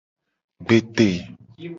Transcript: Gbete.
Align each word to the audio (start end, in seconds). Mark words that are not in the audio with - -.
Gbete. 0.65 1.09